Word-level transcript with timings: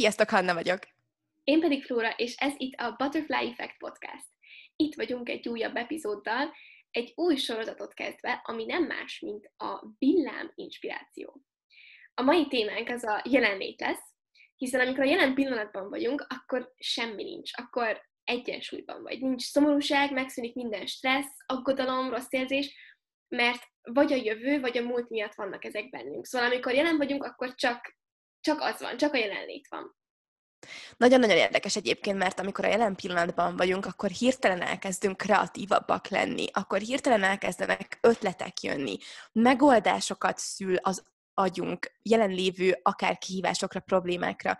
Sziasztok, 0.00 0.30
Hanna 0.30 0.54
vagyok! 0.54 0.78
Én 1.44 1.60
pedig 1.60 1.84
Flóra, 1.84 2.10
és 2.16 2.36
ez 2.36 2.52
itt 2.56 2.74
a 2.80 2.94
Butterfly 2.98 3.48
Effect 3.48 3.78
Podcast. 3.78 4.26
Itt 4.76 4.94
vagyunk 4.94 5.28
egy 5.28 5.48
újabb 5.48 5.76
epizóddal, 5.76 6.52
egy 6.90 7.12
új 7.16 7.36
sorozatot 7.36 7.94
kezdve, 7.94 8.40
ami 8.44 8.64
nem 8.64 8.84
más, 8.84 9.18
mint 9.18 9.50
a 9.56 9.86
villám 9.98 10.52
inspiráció. 10.54 11.42
A 12.14 12.22
mai 12.22 12.46
témánk 12.46 12.88
az 12.88 13.04
a 13.04 13.22
jelenlét 13.28 13.80
lesz, 13.80 14.14
hiszen 14.56 14.80
amikor 14.80 15.04
a 15.04 15.08
jelen 15.08 15.34
pillanatban 15.34 15.88
vagyunk, 15.88 16.26
akkor 16.28 16.72
semmi 16.78 17.22
nincs, 17.22 17.50
akkor 17.54 18.00
egyensúlyban 18.24 19.02
vagy. 19.02 19.20
Nincs 19.20 19.42
szomorúság, 19.42 20.12
megszűnik 20.12 20.54
minden 20.54 20.86
stressz, 20.86 21.36
aggodalom, 21.46 22.10
rossz 22.10 22.32
érzés, 22.32 22.74
mert 23.28 23.62
vagy 23.82 24.12
a 24.12 24.16
jövő, 24.16 24.60
vagy 24.60 24.78
a 24.78 24.82
múlt 24.82 25.08
miatt 25.08 25.34
vannak 25.34 25.64
ezek 25.64 25.90
bennünk. 25.90 26.26
Szóval 26.26 26.48
amikor 26.48 26.74
jelen 26.74 26.96
vagyunk, 26.96 27.24
akkor 27.24 27.54
csak 27.54 27.98
csak 28.40 28.60
az 28.60 28.80
van, 28.80 28.96
csak 28.96 29.14
a 29.14 29.16
jelenlét 29.16 29.68
van. 29.68 29.98
Nagyon-nagyon 30.96 31.36
érdekes 31.36 31.76
egyébként, 31.76 32.18
mert 32.18 32.40
amikor 32.40 32.64
a 32.64 32.68
jelen 32.68 32.94
pillanatban 32.94 33.56
vagyunk, 33.56 33.86
akkor 33.86 34.10
hirtelen 34.10 34.62
elkezdünk 34.62 35.16
kreatívabbak 35.16 36.08
lenni, 36.08 36.46
akkor 36.52 36.78
hirtelen 36.78 37.22
elkezdenek 37.22 37.98
ötletek 38.00 38.60
jönni, 38.60 38.96
megoldásokat 39.32 40.38
szül 40.38 40.76
az 40.76 41.04
agyunk 41.34 41.92
jelenlévő 42.02 42.78
akár 42.82 43.18
kihívásokra, 43.18 43.80
problémákra. 43.80 44.58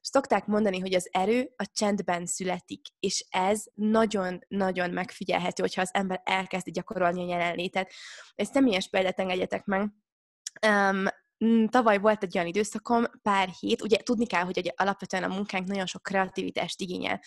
Szokták 0.00 0.46
mondani, 0.46 0.78
hogy 0.78 0.94
az 0.94 1.08
erő 1.12 1.52
a 1.56 1.66
csendben 1.72 2.26
születik, 2.26 2.86
és 3.00 3.26
ez 3.30 3.64
nagyon-nagyon 3.74 4.90
megfigyelhető, 4.90 5.62
hogyha 5.62 5.80
az 5.80 5.90
ember 5.92 6.20
elkezdi 6.24 6.70
gyakorolni 6.70 7.22
a 7.22 7.36
jelenlétet. 7.36 7.92
Egy 8.34 8.52
személyes 8.52 8.88
példát 8.88 9.18
engedjetek 9.18 9.64
meg. 9.64 9.90
Um, 10.66 11.06
tavaly 11.68 11.98
volt 11.98 12.22
egy 12.22 12.36
olyan 12.36 12.48
időszakom, 12.48 13.04
pár 13.22 13.48
hét, 13.60 13.82
ugye 13.82 13.96
tudni 13.96 14.26
kell, 14.26 14.44
hogy 14.44 14.72
alapvetően 14.76 15.22
a 15.22 15.34
munkánk 15.34 15.66
nagyon 15.66 15.86
sok 15.86 16.02
kreativitást 16.02 16.80
igényel. 16.80 17.20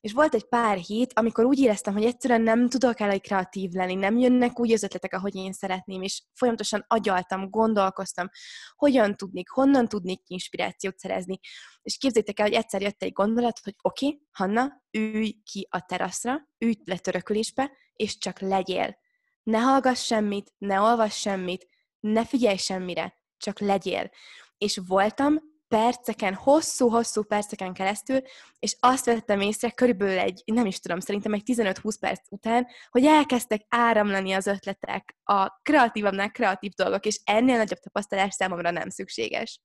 És 0.00 0.12
volt 0.12 0.34
egy 0.34 0.44
pár 0.44 0.76
hét, 0.76 1.12
amikor 1.14 1.44
úgy 1.44 1.58
éreztem, 1.58 1.92
hogy 1.92 2.04
egyszerűen 2.04 2.40
nem 2.40 2.68
tudok 2.68 3.00
elég 3.00 3.22
kreatív 3.22 3.70
lenni, 3.70 3.94
nem 3.94 4.18
jönnek 4.18 4.60
úgy 4.60 4.72
az 4.72 4.82
ötletek, 4.82 5.14
ahogy 5.14 5.34
én 5.34 5.52
szeretném, 5.52 6.02
és 6.02 6.22
folyamatosan 6.34 6.84
agyaltam, 6.88 7.50
gondolkoztam, 7.50 8.28
hogyan 8.76 9.16
tudnék, 9.16 9.48
honnan 9.48 9.88
tudnék 9.88 10.20
inspirációt 10.26 10.98
szerezni. 10.98 11.38
És 11.82 11.96
képzétek 11.96 12.38
el, 12.38 12.46
hogy 12.46 12.54
egyszer 12.54 12.82
jött 12.82 13.02
egy 13.02 13.12
gondolat, 13.12 13.60
hogy 13.62 13.74
oké, 13.82 14.06
okay, 14.06 14.22
Hanna, 14.32 14.82
ülj 14.90 15.34
ki 15.44 15.66
a 15.70 15.84
teraszra, 15.86 16.48
ülj 16.58 16.74
le 16.84 16.98
törökülésbe, 16.98 17.70
és 17.92 18.18
csak 18.18 18.40
legyél. 18.40 18.96
Ne 19.42 19.58
hallgass 19.58 20.04
semmit, 20.04 20.52
ne 20.58 20.80
olvass 20.80 21.20
semmit, 21.20 21.68
ne 22.00 22.24
figyelj 22.24 22.56
semmire, 22.56 23.21
csak 23.42 23.60
legyél. 23.60 24.10
És 24.58 24.80
voltam 24.86 25.50
perceken, 25.68 26.34
hosszú-hosszú 26.34 27.22
perceken 27.22 27.72
keresztül, 27.72 28.20
és 28.58 28.76
azt 28.80 29.04
vettem 29.04 29.40
észre 29.40 29.70
körülbelül 29.70 30.18
egy, 30.18 30.42
nem 30.44 30.66
is 30.66 30.78
tudom, 30.78 31.00
szerintem 31.00 31.32
egy 31.32 31.42
15-20 31.44 31.94
perc 32.00 32.20
után, 32.30 32.66
hogy 32.90 33.04
elkezdtek 33.04 33.60
áramlani 33.68 34.32
az 34.32 34.46
ötletek, 34.46 35.16
a 35.24 35.60
kreatívabbnál 35.62 36.30
kreatív 36.30 36.72
dolgok, 36.72 37.06
és 37.06 37.20
ennél 37.24 37.56
nagyobb 37.56 37.78
tapasztalás 37.78 38.34
számomra 38.34 38.70
nem 38.70 38.88
szükséges. 38.88 39.60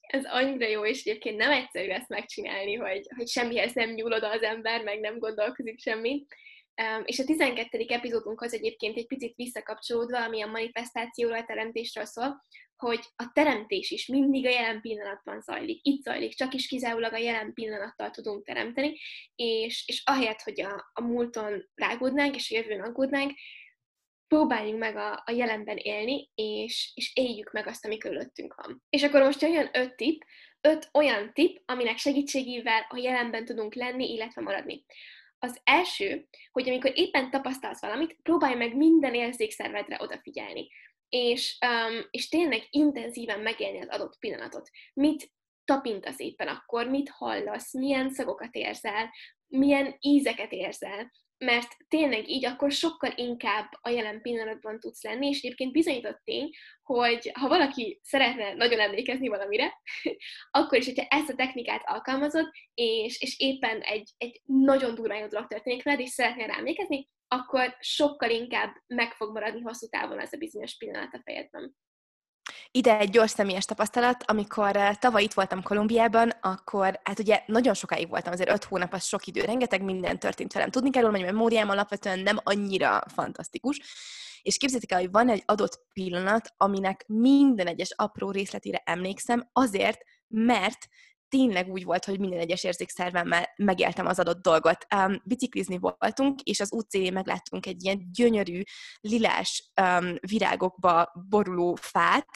Ez 0.00 0.24
annyira 0.24 0.68
jó, 0.68 0.84
és 0.84 1.04
egyébként 1.04 1.36
nem 1.36 1.50
egyszerű 1.50 1.88
ezt 1.88 2.08
megcsinálni, 2.08 2.74
hogy, 2.74 3.06
hogy 3.16 3.28
semmihez 3.28 3.72
nem 3.72 3.90
nyúl 3.90 4.12
oda 4.12 4.30
az 4.30 4.42
ember, 4.42 4.82
meg 4.82 5.00
nem 5.00 5.18
gondolkozik 5.18 5.80
semmit. 5.80 6.34
Um, 6.82 7.02
és 7.04 7.18
a 7.18 7.24
12. 7.24 7.84
epizódunkhoz 7.88 8.52
egyébként 8.52 8.96
egy 8.96 9.06
picit 9.06 9.36
visszakapcsolódva, 9.36 10.24
ami 10.24 10.42
a 10.42 10.46
manifestációról, 10.46 11.38
a 11.38 11.44
teremtésről 11.44 12.04
szól, 12.04 12.44
hogy 12.78 13.00
a 13.16 13.30
teremtés 13.32 13.90
is 13.90 14.06
mindig 14.06 14.46
a 14.46 14.50
jelen 14.50 14.80
pillanatban 14.80 15.40
zajlik. 15.40 15.80
Itt 15.82 16.02
zajlik, 16.02 16.34
csak 16.34 16.54
is 16.54 16.66
kizárólag 16.66 17.12
a 17.12 17.16
jelen 17.16 17.52
pillanattal 17.52 18.10
tudunk 18.10 18.44
teremteni, 18.44 18.98
és, 19.34 19.84
és 19.86 20.02
ahelyett, 20.04 20.40
hogy 20.40 20.60
a, 20.60 20.90
a 20.92 21.02
múlton 21.02 21.70
rágódnánk, 21.74 22.34
és 22.34 22.50
a 22.50 22.56
jövőn 22.56 22.80
aggódnánk, 22.80 23.32
próbáljunk 24.28 24.78
meg 24.78 24.96
a, 24.96 25.22
a 25.26 25.30
jelenben 25.30 25.76
élni, 25.76 26.30
és, 26.34 26.92
és 26.94 27.10
éljük 27.14 27.52
meg 27.52 27.66
azt, 27.66 27.84
ami 27.84 27.98
körülöttünk 27.98 28.54
van. 28.54 28.82
És 28.90 29.02
akkor 29.02 29.22
most 29.22 29.42
jön 29.42 29.70
öt 29.72 29.96
tip, 29.96 30.24
öt 30.60 30.88
olyan 30.92 31.32
tip, 31.32 31.62
aminek 31.64 31.96
segítségével 31.96 32.86
a 32.88 32.96
jelenben 32.96 33.44
tudunk 33.44 33.74
lenni, 33.74 34.12
illetve 34.12 34.42
maradni. 34.42 34.84
Az 35.38 35.60
első, 35.64 36.28
hogy 36.52 36.68
amikor 36.68 36.92
éppen 36.94 37.30
tapasztalsz 37.30 37.80
valamit, 37.80 38.16
próbálj 38.22 38.54
meg 38.54 38.76
minden 38.76 39.14
érzékszervedre 39.14 39.96
odafigyelni 40.00 40.68
és, 41.08 41.58
um, 41.66 42.06
és 42.10 42.28
tényleg 42.28 42.66
intenzíven 42.70 43.40
megélni 43.40 43.80
az 43.80 43.88
adott 43.88 44.18
pillanatot. 44.18 44.70
Mit 44.92 45.32
tapintasz 45.64 46.18
éppen 46.18 46.48
akkor, 46.48 46.88
mit 46.88 47.08
hallasz, 47.08 47.74
milyen 47.74 48.10
szagokat 48.10 48.54
érzel, 48.54 49.10
milyen 49.46 49.96
ízeket 50.00 50.52
érzel, 50.52 51.12
mert 51.38 51.76
tényleg 51.88 52.28
így 52.28 52.44
akkor 52.44 52.72
sokkal 52.72 53.12
inkább 53.14 53.68
a 53.80 53.88
jelen 53.88 54.22
pillanatban 54.22 54.80
tudsz 54.80 55.02
lenni, 55.02 55.28
és 55.28 55.38
egyébként 55.38 55.72
bizonyított 55.72 56.20
tény, 56.24 56.50
hogy 56.82 57.30
ha 57.34 57.48
valaki 57.48 58.00
szeretne 58.02 58.54
nagyon 58.54 58.80
emlékezni 58.80 59.28
valamire, 59.28 59.72
akkor 60.50 60.78
is, 60.78 60.84
hogyha 60.84 61.06
ezt 61.08 61.30
a 61.30 61.34
technikát 61.34 61.82
alkalmazod, 61.84 62.50
és, 62.74 63.20
és 63.20 63.38
éppen 63.38 63.80
egy, 63.80 64.10
egy 64.16 64.40
nagyon 64.44 64.94
durván 64.94 65.28
dolog 65.28 65.46
történik 65.46 65.82
veled, 65.82 66.00
és 66.00 66.10
szeretnél 66.10 66.46
rá 66.46 66.56
emlékezni, 66.56 67.08
akkor 67.28 67.76
sokkal 67.80 68.30
inkább 68.30 68.72
meg 68.86 69.12
fog 69.12 69.32
maradni 69.32 69.60
hosszú 69.60 69.86
távon 69.86 70.20
ez 70.20 70.32
a 70.32 70.36
bizonyos 70.36 70.76
pillanat 70.76 71.14
a 71.14 71.20
fejedben. 71.24 71.76
Ide 72.70 72.98
egy 72.98 73.10
gyors 73.10 73.30
személyes 73.30 73.64
tapasztalat, 73.64 74.24
amikor 74.26 74.76
eh, 74.76 74.94
tavaly 74.94 75.22
itt 75.22 75.32
voltam 75.32 75.62
Kolumbiában, 75.62 76.30
akkor 76.40 77.00
hát 77.04 77.18
ugye 77.18 77.42
nagyon 77.46 77.74
sokáig 77.74 78.08
voltam, 78.08 78.32
azért 78.32 78.50
öt 78.50 78.64
hónap 78.64 78.92
az 78.92 79.04
sok 79.04 79.26
idő, 79.26 79.44
rengeteg 79.44 79.82
minden 79.82 80.18
történt 80.18 80.52
velem. 80.52 80.70
Tudni 80.70 80.90
kell, 80.90 81.04
hogy 81.04 81.22
a 81.22 81.24
memóriám 81.24 81.70
alapvetően 81.70 82.18
nem 82.18 82.38
annyira 82.42 83.02
fantasztikus, 83.14 83.80
és 84.42 84.56
képzeljétek 84.56 84.92
el, 84.92 85.00
hogy 85.00 85.10
van 85.10 85.28
egy 85.28 85.42
adott 85.46 85.80
pillanat, 85.92 86.52
aminek 86.56 87.04
minden 87.06 87.66
egyes 87.66 87.92
apró 87.96 88.30
részletére 88.30 88.82
emlékszem, 88.84 89.48
azért, 89.52 90.00
mert 90.26 90.88
tényleg 91.28 91.68
úgy 91.68 91.84
volt, 91.84 92.04
hogy 92.04 92.18
minden 92.18 92.38
egyes 92.38 92.64
érzékszervemmel 92.64 93.52
megéltem 93.56 94.06
az 94.06 94.18
adott 94.18 94.42
dolgot. 94.42 94.86
Um, 94.96 95.22
biciklizni 95.24 95.78
voltunk, 95.78 96.40
és 96.42 96.60
az 96.60 96.72
utcén 96.72 97.12
megláttunk 97.12 97.66
egy 97.66 97.84
ilyen 97.84 98.08
gyönyörű, 98.12 98.62
lilás 99.00 99.70
um, 99.80 100.14
virágokba 100.20 101.12
boruló 101.28 101.74
fát, 101.74 102.28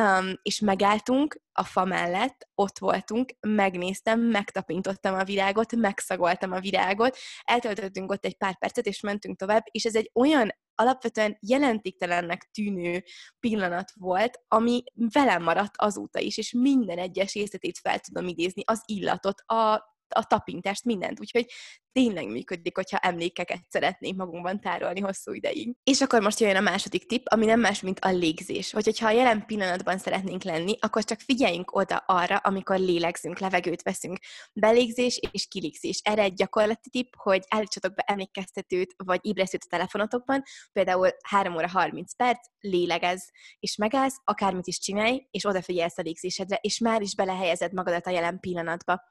um, 0.00 0.32
és 0.42 0.60
megálltunk 0.60 1.40
a 1.52 1.64
fa 1.64 1.84
mellett, 1.84 2.48
ott 2.54 2.78
voltunk, 2.78 3.32
megnéztem, 3.40 4.20
megtapintottam 4.20 5.14
a 5.14 5.24
virágot, 5.24 5.76
megszagoltam 5.76 6.52
a 6.52 6.60
virágot, 6.60 7.16
eltöltöttünk 7.42 8.10
ott 8.10 8.24
egy 8.24 8.36
pár 8.36 8.58
percet, 8.58 8.86
és 8.86 9.00
mentünk 9.00 9.38
tovább, 9.38 9.64
és 9.70 9.84
ez 9.84 9.94
egy 9.94 10.10
olyan 10.14 10.52
alapvetően 10.80 11.38
jelentéktelennek 11.40 12.50
tűnő 12.52 13.04
pillanat 13.40 13.92
volt, 13.94 14.40
ami 14.48 14.82
velem 14.94 15.42
maradt 15.42 15.74
azóta 15.76 16.18
is, 16.18 16.36
és 16.36 16.52
minden 16.52 16.98
egyes 16.98 17.34
részletét 17.34 17.78
fel 17.78 17.98
tudom 17.98 18.28
idézni, 18.28 18.62
az 18.66 18.82
illatot, 18.84 19.40
a 19.40 19.82
a 20.14 20.24
tapintást, 20.24 20.84
mindent. 20.84 21.20
Úgyhogy 21.20 21.46
tényleg 21.92 22.26
működik, 22.26 22.76
hogyha 22.76 22.98
emlékeket 22.98 23.64
szeretnénk 23.68 24.16
magunkban 24.16 24.60
tárolni 24.60 25.00
hosszú 25.00 25.32
ideig. 25.32 25.76
És 25.82 26.00
akkor 26.00 26.20
most 26.20 26.40
jön 26.40 26.56
a 26.56 26.60
második 26.60 27.06
tipp, 27.06 27.26
ami 27.28 27.44
nem 27.44 27.60
más, 27.60 27.80
mint 27.80 27.98
a 27.98 28.08
légzés. 28.08 28.72
Hogy, 28.72 28.84
hogyha 28.84 29.06
a 29.06 29.10
jelen 29.10 29.46
pillanatban 29.46 29.98
szeretnénk 29.98 30.42
lenni, 30.42 30.76
akkor 30.80 31.04
csak 31.04 31.20
figyeljünk 31.20 31.76
oda 31.76 31.96
arra, 31.96 32.36
amikor 32.36 32.78
lélegzünk, 32.78 33.38
levegőt 33.38 33.82
veszünk. 33.82 34.18
Belégzés 34.52 35.20
és 35.30 35.46
kilégzés. 35.46 36.00
Erre 36.04 36.22
egy 36.22 36.34
gyakorlati 36.34 36.90
tipp, 36.90 37.12
hogy 37.16 37.44
állítsatok 37.48 37.94
be 37.94 38.02
emlékeztetőt 38.06 38.94
vagy 39.04 39.20
ébresztőt 39.22 39.64
a 39.64 39.70
telefonotokban, 39.70 40.42
például 40.72 41.08
3 41.22 41.54
óra 41.54 41.68
30 41.68 42.14
perc, 42.14 42.46
lélegez, 42.60 43.30
és 43.58 43.76
megállsz, 43.76 44.20
akármit 44.24 44.66
is 44.66 44.78
csinálj, 44.78 45.26
és 45.30 45.44
odafigyelsz 45.44 45.98
a 45.98 46.02
légzésedre, 46.02 46.58
és 46.60 46.78
már 46.78 47.02
is 47.02 47.14
belehelyezed 47.14 47.72
magadat 47.72 48.06
a 48.06 48.10
jelen 48.10 48.40
pillanatba. 48.40 49.02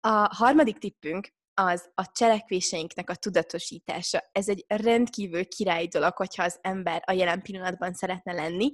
A 0.00 0.34
harmadik 0.34 0.78
tippünk 0.78 1.32
az 1.64 1.90
a 1.94 2.10
cselekvéseinknek 2.12 3.10
a 3.10 3.14
tudatosítása. 3.14 4.28
Ez 4.32 4.48
egy 4.48 4.64
rendkívül 4.68 5.48
király 5.48 5.86
dolog, 5.86 6.16
hogyha 6.16 6.42
az 6.42 6.58
ember 6.60 7.02
a 7.06 7.12
jelen 7.12 7.42
pillanatban 7.42 7.92
szeretne 7.92 8.32
lenni. 8.32 8.72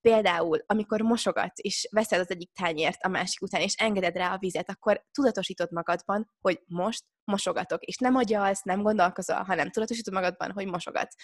Például, 0.00 0.58
amikor 0.66 1.00
mosogatsz, 1.00 1.60
és 1.62 1.88
veszed 1.90 2.20
az 2.20 2.30
egyik 2.30 2.52
tányért 2.52 3.02
a 3.02 3.08
másik 3.08 3.42
után, 3.42 3.60
és 3.60 3.74
engeded 3.74 4.16
rá 4.16 4.32
a 4.32 4.38
vizet, 4.38 4.70
akkor 4.70 5.04
tudatosítod 5.12 5.72
magadban, 5.72 6.30
hogy 6.40 6.60
most 6.66 7.04
mosogatok, 7.24 7.82
és 7.82 7.96
nem 7.96 8.14
agyalsz, 8.14 8.62
nem 8.62 8.82
gondolkozol, 8.82 9.36
hanem 9.42 9.70
tudatosítod 9.70 10.12
magadban, 10.12 10.52
hogy 10.52 10.66
mosogatsz. 10.66 11.14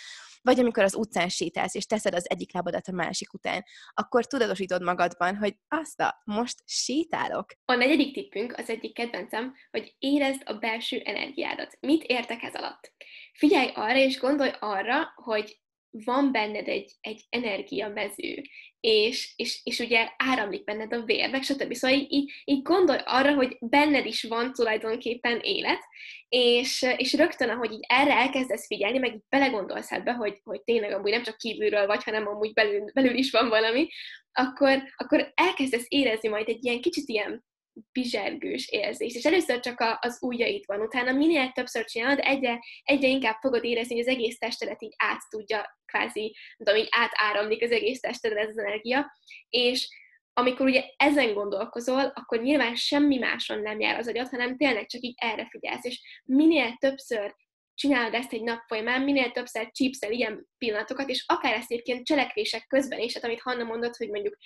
Vagy 0.42 0.60
amikor 0.60 0.82
az 0.82 0.94
utcán 0.94 1.28
sétálsz, 1.28 1.74
és 1.74 1.86
teszed 1.86 2.14
az 2.14 2.30
egyik 2.30 2.52
lábadat 2.52 2.88
a 2.88 2.92
másik 2.92 3.32
után, 3.32 3.64
akkor 3.94 4.26
tudatosítod 4.26 4.82
magadban, 4.82 5.36
hogy 5.36 5.56
azt 5.68 6.00
a, 6.00 6.22
most 6.24 6.62
sétálok. 6.64 7.52
A 7.64 7.74
negyedik 7.74 8.12
tippünk, 8.12 8.58
az 8.58 8.68
egyik 8.68 8.94
kedvencem, 8.94 9.54
hogy 9.70 9.94
érezd 9.98 10.42
a 10.44 10.52
belső 10.52 10.99
energiádat. 11.04 11.76
Mit 11.80 12.04
értek 12.04 12.42
ez 12.42 12.54
alatt? 12.54 12.92
Figyelj 13.32 13.70
arra, 13.74 13.98
és 13.98 14.18
gondolj 14.18 14.50
arra, 14.58 15.12
hogy 15.14 15.60
van 15.90 16.32
benned 16.32 16.68
egy, 16.68 16.92
egy 17.00 17.24
energiamező, 17.28 18.42
és, 18.80 19.32
és, 19.36 19.60
és 19.64 19.78
ugye 19.78 20.08
áramlik 20.16 20.64
benned 20.64 20.92
a 20.92 21.02
vér, 21.02 21.30
meg 21.30 21.42
stb. 21.42 21.72
Szóval 21.72 21.98
így, 21.98 22.32
így, 22.44 22.62
gondolj 22.62 22.98
arra, 23.04 23.34
hogy 23.34 23.56
benned 23.60 24.06
is 24.06 24.22
van 24.22 24.52
tulajdonképpen 24.52 25.40
élet, 25.40 25.80
és, 26.28 26.86
és 26.96 27.12
rögtön, 27.12 27.48
ahogy 27.48 27.72
így 27.72 27.84
erre 27.88 28.12
elkezdesz 28.12 28.66
figyelni, 28.66 28.98
meg 28.98 29.14
így 29.14 29.22
belegondolsz 29.28 29.92
ebbe, 29.92 30.12
hogy, 30.12 30.40
hogy 30.44 30.62
tényleg 30.62 30.92
amúgy 30.92 31.10
nem 31.10 31.22
csak 31.22 31.36
kívülről 31.36 31.86
vagy, 31.86 32.04
hanem 32.04 32.26
amúgy 32.26 32.52
belül, 32.52 32.90
belül 32.92 33.14
is 33.14 33.30
van 33.30 33.48
valami, 33.48 33.88
akkor, 34.32 34.82
akkor 34.96 35.32
elkezdesz 35.34 35.86
érezni 35.88 36.28
majd 36.28 36.48
egy 36.48 36.64
ilyen 36.64 36.80
kicsit 36.80 37.08
ilyen 37.08 37.44
bizsergős 37.92 38.68
érzés. 38.68 39.14
És 39.14 39.24
először 39.24 39.60
csak 39.60 39.80
a, 39.80 39.98
az 40.00 40.18
ujjait 40.20 40.66
van, 40.66 40.80
utána 40.80 41.12
minél 41.12 41.50
többször 41.50 41.84
csinálod, 41.84 42.18
egyre, 42.22 42.60
egyre 42.82 43.08
inkább 43.08 43.36
fogod 43.40 43.64
érezni, 43.64 43.94
hogy 43.94 44.08
az 44.08 44.14
egész 44.14 44.38
testedet 44.38 44.82
így 44.82 44.94
át 44.96 45.20
tudja, 45.28 45.78
kvázi, 45.84 46.36
tudom, 46.56 46.76
így 46.76 46.88
átáramlik 46.90 47.62
az 47.62 47.70
egész 47.70 48.00
testedet 48.00 48.38
ez 48.38 48.48
az 48.48 48.58
energia, 48.58 49.12
és 49.48 49.88
amikor 50.32 50.66
ugye 50.66 50.84
ezen 50.96 51.34
gondolkozol, 51.34 52.12
akkor 52.14 52.42
nyilván 52.42 52.74
semmi 52.74 53.18
máson 53.18 53.60
nem 53.60 53.80
jár 53.80 53.98
az 53.98 54.08
agyad, 54.08 54.28
hanem 54.28 54.56
tényleg 54.56 54.86
csak 54.86 55.02
így 55.02 55.14
erre 55.16 55.48
figyelsz, 55.50 55.84
és 55.84 56.00
minél 56.24 56.76
többször 56.78 57.34
csinálod 57.74 58.14
ezt 58.14 58.32
egy 58.32 58.42
nap 58.42 58.62
folyamán, 58.66 59.02
minél 59.02 59.30
többször 59.30 59.70
csípszel 59.70 60.12
ilyen 60.12 60.48
pillanatokat, 60.58 61.08
és 61.08 61.24
akár 61.26 61.54
ezt 61.54 61.70
egyébként 61.70 62.06
cselekvések 62.06 62.66
közben 62.66 62.98
is, 62.98 63.14
hát 63.14 63.24
amit 63.24 63.40
Hanna 63.40 63.64
mondott, 63.64 63.96
hogy 63.96 64.08
mondjuk 64.08 64.36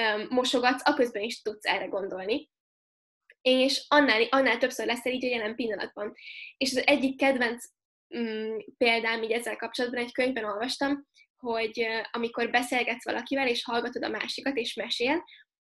um, 0.00 0.26
mosogatsz, 0.28 0.88
aközben 0.88 1.22
is 1.22 1.42
tudsz 1.42 1.66
erre 1.66 1.86
gondolni, 1.86 2.48
és 3.44 3.84
annál, 3.88 4.22
annál 4.30 4.58
többször 4.58 4.86
leszel 4.86 5.12
így 5.12 5.24
a 5.24 5.28
jelen 5.28 5.54
pillanatban. 5.54 6.12
És 6.56 6.70
az 6.70 6.86
egyik 6.86 7.16
kedvenc 7.16 7.64
mm, 8.18 8.56
példám 8.76 9.22
így 9.22 9.30
ezzel 9.30 9.56
kapcsolatban 9.56 10.00
egy 10.00 10.12
könyvben 10.12 10.44
olvastam, 10.44 11.06
hogy 11.36 11.86
amikor 12.10 12.50
beszélgetsz 12.50 13.04
valakivel, 13.04 13.48
és 13.48 13.64
hallgatod 13.64 14.04
a 14.04 14.08
másikat, 14.08 14.56
és 14.56 14.74
mesél, 14.74 15.24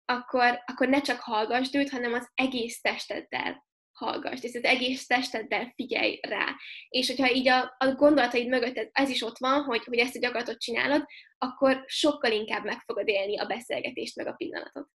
akkor, 0.04 0.62
akkor 0.66 0.88
ne 0.88 1.00
csak 1.00 1.20
hallgass 1.20 1.68
őt, 1.72 1.90
hanem 1.90 2.12
az 2.12 2.30
egész 2.34 2.80
testeddel 2.80 3.66
hallgass, 3.92 4.42
és 4.42 4.54
az 4.54 4.64
egész 4.64 5.06
testeddel 5.06 5.72
figyelj 5.74 6.18
rá. 6.22 6.56
És 6.88 7.06
hogyha 7.06 7.32
így 7.32 7.48
a, 7.48 7.74
a 7.78 7.92
gondolataid 7.94 8.48
mögött 8.48 8.76
ez, 8.76 8.88
ez 8.92 9.08
is 9.08 9.22
ott 9.22 9.38
van, 9.38 9.62
hogy, 9.62 9.84
hogy 9.84 9.98
ezt 9.98 10.16
a 10.16 10.18
gyakorlatot 10.18 10.60
csinálod, 10.60 11.04
akkor 11.38 11.84
sokkal 11.86 12.32
inkább 12.32 12.64
meg 12.64 12.80
fogod 12.80 13.08
élni 13.08 13.38
a 13.38 13.46
beszélgetést, 13.46 14.16
meg 14.16 14.26
a 14.26 14.32
pillanatot. 14.32 14.88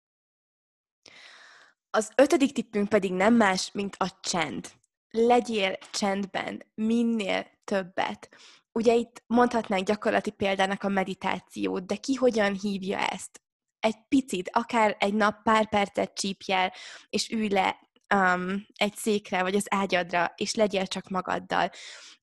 Az 1.90 2.12
ötödik 2.16 2.52
tippünk 2.52 2.90
pedig 2.90 3.14
nem 3.14 3.34
más, 3.34 3.72
mint 3.72 3.96
a 4.00 4.20
csend. 4.22 4.72
Legyél 5.10 5.78
csendben 5.92 6.64
minél 6.76 7.48
többet. 7.64 8.30
Ugye 8.72 8.94
itt 8.94 9.24
mondhatnánk 9.28 9.86
gyakorlati 9.86 10.32
példának 10.32 10.84
a 10.84 10.88
meditációt, 10.88 11.86
de 11.86 11.96
ki 11.96 12.14
hogyan 12.14 12.54
hívja 12.54 12.98
ezt? 12.98 13.42
Egy 13.80 13.98
picit, 14.08 14.50
akár 14.54 14.96
egy 15.00 15.14
nap 15.14 15.44
pár 15.44 15.70
percet 15.70 16.14
csípjel, 16.14 16.74
és 17.10 17.30
ülj 17.30 17.50
le 17.50 17.87
um, 18.16 18.66
egy 18.76 18.96
székre, 18.96 19.42
vagy 19.42 19.56
az 19.56 19.66
ágyadra, 19.70 20.34
és 20.36 20.54
legyél 20.54 20.88
csak 20.88 21.10
magaddal. 21.10 21.70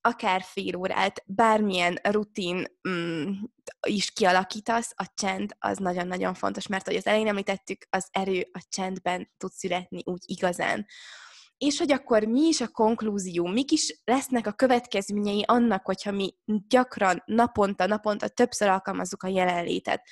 Akár 0.00 0.42
fél 0.42 0.76
órát, 0.76 1.22
bármilyen 1.26 1.98
rutin 2.02 2.66
um, 2.88 3.52
is 3.86 4.10
kialakítasz, 4.10 4.92
a 4.96 5.06
csend 5.14 5.56
az 5.58 5.78
nagyon-nagyon 5.78 6.34
fontos, 6.34 6.66
mert 6.66 6.88
ahogy 6.88 6.98
az 6.98 7.06
elején 7.06 7.28
említettük, 7.28 7.86
az 7.90 8.08
erő 8.10 8.48
a 8.52 8.64
csendben 8.69 9.31
tud 9.36 9.52
születni 9.52 10.02
úgy 10.04 10.22
igazán. 10.26 10.86
És 11.58 11.78
hogy 11.78 11.92
akkor 11.92 12.22
mi 12.22 12.40
is 12.40 12.60
a 12.60 12.69
konklúzió, 12.69 13.46
mik 13.46 13.70
is 13.70 14.00
lesznek 14.04 14.46
a 14.46 14.52
következményei 14.52 15.42
annak, 15.46 15.84
hogyha 15.84 16.10
mi 16.10 16.34
gyakran, 16.69 17.22
naponta, 17.26 17.87
naponta 17.87 18.28
többször 18.28 18.69
alkalmazzuk 18.69 19.22
a 19.22 19.28
jelenlétet. 19.28 20.02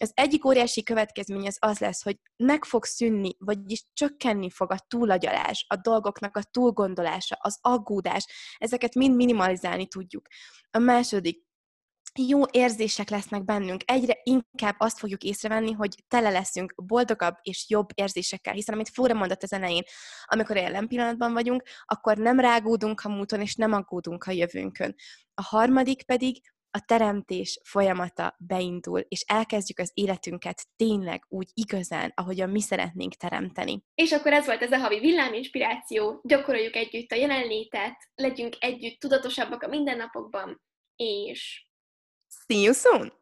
Az 0.00 0.10
egyik 0.14 0.44
óriási 0.44 0.82
következmény 0.82 1.46
az 1.46 1.56
az 1.60 1.78
lesz, 1.78 2.02
hogy 2.02 2.16
meg 2.36 2.64
fog 2.64 2.84
szűnni, 2.84 3.36
vagyis 3.38 3.84
csökkenni 3.92 4.50
fog 4.50 4.72
a 4.72 4.84
túlagyalás, 4.88 5.64
a 5.68 5.76
dolgoknak 5.76 6.36
a 6.36 6.42
túlgondolása, 6.50 7.36
az 7.40 7.58
aggódás. 7.60 8.26
Ezeket 8.58 8.94
mind 8.94 9.16
minimalizálni 9.16 9.86
tudjuk. 9.86 10.26
A 10.70 10.78
második, 10.78 11.46
jó 12.26 12.42
érzések 12.50 13.08
lesznek 13.08 13.44
bennünk. 13.44 13.82
Egyre 13.84 14.20
inkább 14.22 14.74
azt 14.78 14.98
fogjuk 14.98 15.22
észrevenni, 15.22 15.72
hogy 15.72 16.04
tele 16.08 16.30
leszünk 16.30 16.74
boldogabb 16.76 17.34
és 17.42 17.64
jobb 17.68 17.88
érzésekkel, 17.94 18.54
hiszen 18.54 18.74
amit 18.74 18.88
Flóra 18.88 19.14
mondott 19.14 19.42
az 19.42 19.52
elején, 19.52 19.82
amikor 20.24 20.56
a 20.56 20.60
jelen 20.60 20.88
pillanatban 20.88 21.32
vagyunk, 21.32 21.62
akkor 21.84 22.16
nem 22.16 22.40
rágódunk 22.40 23.00
a 23.00 23.08
múlton, 23.08 23.40
és 23.40 23.54
nem 23.54 23.72
aggódunk 23.72 24.24
a 24.24 24.30
jövőnkön. 24.30 24.94
A 25.34 25.42
harmadik 25.42 26.02
pedig, 26.04 26.40
a 26.78 26.84
teremtés 26.86 27.60
folyamata 27.64 28.36
beindul, 28.38 29.00
és 29.08 29.24
elkezdjük 29.26 29.78
az 29.78 29.90
életünket 29.94 30.66
tényleg 30.76 31.24
úgy 31.28 31.48
igazán, 31.54 32.12
ahogyan 32.14 32.50
mi 32.50 32.60
szeretnénk 32.60 33.14
teremteni. 33.14 33.82
És 33.94 34.12
akkor 34.12 34.32
ez 34.32 34.46
volt 34.46 34.62
ez 34.62 34.72
a 34.72 34.78
havi 34.78 34.98
villáminspiráció, 34.98 36.20
gyakoroljuk 36.22 36.76
együtt 36.76 37.10
a 37.10 37.16
jelenlétet, 37.16 37.96
legyünk 38.14 38.56
együtt 38.58 39.00
tudatosabbak 39.00 39.62
a 39.62 39.68
mindennapokban, 39.68 40.60
és... 40.96 41.66
See 42.46 42.60
you 42.60 42.72
soon! 42.72 43.12